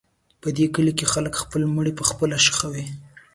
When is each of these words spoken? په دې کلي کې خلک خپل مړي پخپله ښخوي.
په 0.41 0.49
دې 0.57 0.65
کلي 0.73 0.93
کې 0.99 1.05
خلک 1.13 1.33
خپل 1.43 1.61
مړي 1.75 1.91
پخپله 1.99 2.37
ښخوي. 2.45 2.85